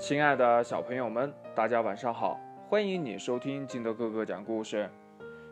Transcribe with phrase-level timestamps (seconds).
[0.00, 2.40] 亲爱的小朋友们，大家晚上好！
[2.70, 4.88] 欢迎你收听金德哥哥讲故事。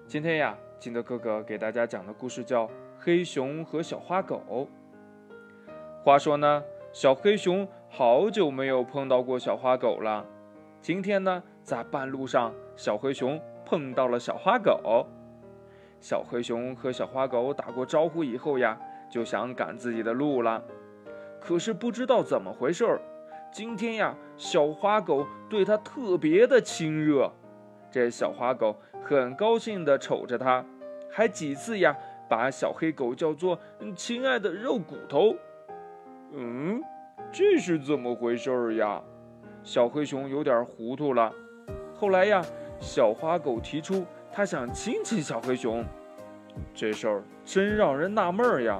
[0.06, 2.66] 今天呀，金德哥哥给大家讲的故事叫
[2.98, 4.40] 《黑熊和小花狗》。
[6.02, 6.64] 话说呢，
[6.94, 10.24] 小黑熊好久没有碰到过小花狗了。
[10.80, 15.06] 今天呢，在半路上，小黑熊碰到了小花狗。
[16.00, 18.80] 小黑熊和小花狗打过招呼以后呀，
[19.10, 20.64] 就想赶自己的路了。
[21.38, 22.98] 可是不知道怎么回事儿。
[23.50, 27.32] 今天呀，小花狗对它特别的亲热，
[27.90, 30.64] 这小花狗很高兴地瞅着它，
[31.10, 31.96] 还几次呀
[32.28, 33.58] 把小黑狗叫做
[33.96, 35.34] “亲爱的肉骨头”。
[36.32, 36.80] 嗯，
[37.32, 39.02] 这是怎么回事儿呀？
[39.62, 41.32] 小黑熊有点糊涂了。
[41.94, 42.44] 后来呀，
[42.78, 45.84] 小花狗提出它想亲亲小黑熊，
[46.74, 48.78] 这事儿真让人纳闷儿呀。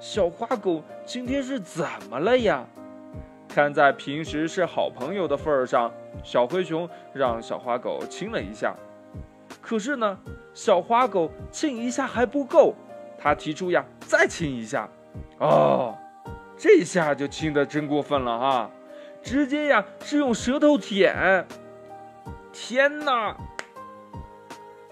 [0.00, 2.64] 小花狗今天是怎么了呀？
[3.56, 5.90] 看在平时是好朋友的份儿上，
[6.22, 8.76] 小黑熊让小花狗亲了一下。
[9.62, 10.18] 可是呢，
[10.52, 12.74] 小花狗亲一下还不够，
[13.16, 14.86] 他提出呀再亲一下。
[15.38, 15.96] 哦，
[16.58, 18.70] 这下就亲的真过分了哈，
[19.22, 21.46] 直接呀是用舌头舔。
[22.52, 23.34] 天哪！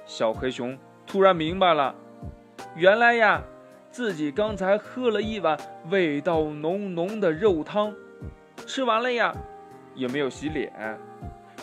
[0.07, 1.95] 小黑熊突然明白了，
[2.75, 3.43] 原来呀
[3.91, 5.55] 自己刚才喝了一碗
[5.91, 7.95] 味道浓浓的肉汤。
[8.67, 9.35] 吃完了呀，
[9.95, 10.73] 也没有洗脸，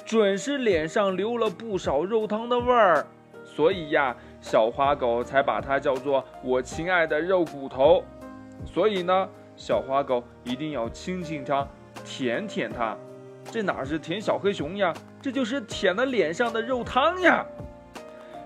[0.05, 3.05] 准是脸上留了不少肉汤的味儿，
[3.43, 8.03] 所以呀，小花狗才把它叫做我亲爱的肉骨头。
[8.65, 11.67] 所以呢，小花狗一定要亲亲它，
[12.05, 12.95] 舔舔它。
[13.45, 17.43] 这哪是舔小黑熊呀，这就是舔了脸上的肉汤呀！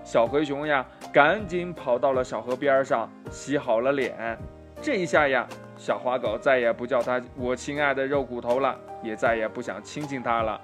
[0.02, 4.38] 小黑熊呀，赶紧跑到了小河边上，洗好了脸。
[4.80, 5.46] 这一下呀。
[5.78, 10.58] 小花狗再也不叫它“我亲爱的肉骨头”了，也再也不想亲近它了。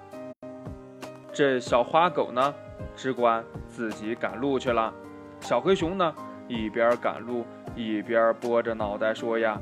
[1.35, 2.55] 这小花狗呢，
[2.97, 4.91] 只管自己赶路去了。
[5.39, 6.15] 小黑熊呢，
[6.49, 7.45] 一边赶路
[7.77, 9.61] 一边拨着脑袋说：“呀，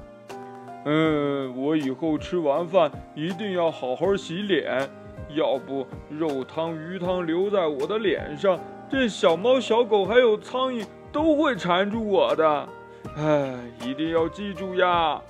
[0.84, 4.88] 嗯，我以后吃完饭一定要好好洗脸，
[5.30, 8.56] 要不肉汤、鱼汤留在我的脸上，
[8.88, 12.68] 这小猫、小狗还有苍蝇都会缠住我的。
[13.16, 15.20] 哎，一定要记住呀！”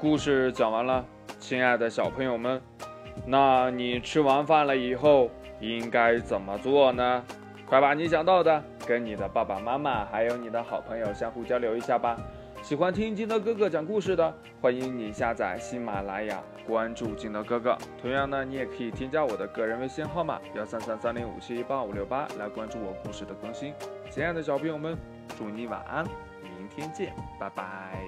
[0.00, 1.04] 故事讲完了，
[1.38, 2.60] 亲爱的小朋友们，
[3.26, 5.30] 那你吃完饭了以后
[5.60, 7.22] 应该怎么做呢？
[7.66, 12.16] 快把你想到的跟你的爸爸妈妈还有你的好朋友相互交流一下吧。
[12.62, 17.76] 喜欢听金德哥哥讲故事的，欢迎你下载喜马拉雅，关注金德哥哥。
[18.00, 23.74] 同样呢，你也可以添加我的个人微信号码幺三三三零五七八五六八来关注我故事的更新。
[24.10, 24.96] 亲爱的小朋友们，
[25.38, 26.04] 祝你晚安，
[26.42, 28.02] 明天见，拜拜。